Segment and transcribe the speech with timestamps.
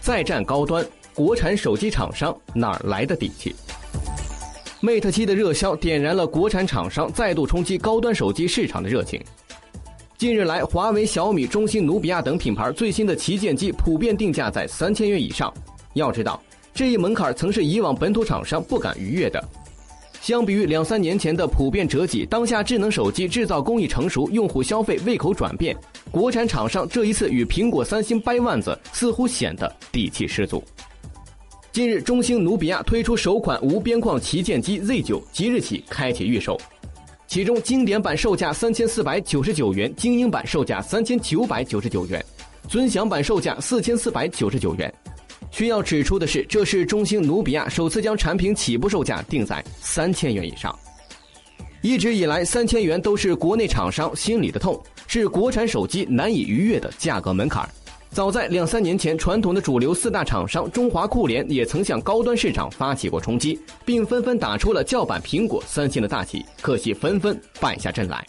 [0.00, 0.84] 再战高端，
[1.14, 3.54] 国产手机厂商哪来的底气
[4.80, 9.22] ？Mate 七的热销点燃了国产厂商再度冲击高端手机市场的热情。
[10.16, 15.52] 近日来，华为、小米、中兴、努比亚等品牌最新的旗舰机普遍定价在三千元以上。
[15.92, 19.42] 要知道，这一门槛曾是以往本土厂商不敢逾越的。
[20.20, 25.74] 相比于两三年前的普遍折戟，当下智能手机制造工艺成熟，用户消费胃口转变，
[26.10, 30.62] 国产厂商这一次与苹果、三星掰腕子，似乎显得底气十足。
[31.72, 36.60] 近日，中兴、努比亚推出首款无边框旗舰机 Z 九，即日起开启预售，
[37.26, 42.22] 其中经典版售价三千四百九十九元，精英版售价三千九百九十九元，
[42.68, 44.92] 尊享版售价四千四百九十九元。
[45.50, 50.76] 需要指出的是，这是中兴努比亚首次将产品起步售价定在三千元以上。
[51.82, 57.68] 一直以来，三千元都是国内厂商心里的痛，是国产手机难以逾越的价格门槛。
[58.10, 68.26] 早在两三年前，传统的主流四大厂商中华酷联也曾向高端市场发起过冲击，并纷纷打出了叫板苹果、三星的大旗，可惜纷纷败下阵来。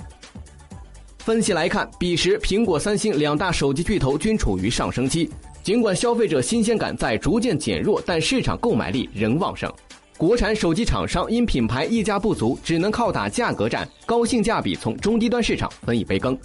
[1.23, 5.29] 分析来看，彼时苹果、三星两大手机巨头均处于上升期。
[5.61, 9.71] 尽管消费者新鲜感在逐渐减弱，但市场购买力仍旺盛。
[10.17, 16.35] 国产手机厂商因品牌溢价不足，只能靠打价格战，高性价比从中低端市场分一杯羹。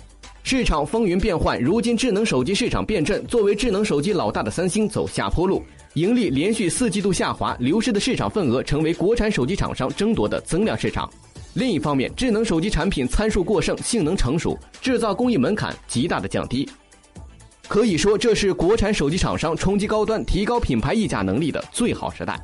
[0.42, 5.62] 市场风云变幻，如今智能手机市场变阵，作为智能手机老大的三星走下坡路，
[5.94, 11.10] 盈利连续四季度下滑，流失的市场份额成为国产手机厂商争夺的增量市场。
[11.56, 16.68] 另一方面，智能手机产品参数过剩，性能成熟，制造工艺门槛极大的降低。
[17.66, 22.38] 可以说，这是国产手机厂商冲击高端、提高品牌溢价能力的最好时代。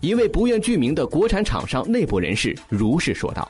[0.00, 3.46] 一位不愿具名的国产厂商内部人士如是说道。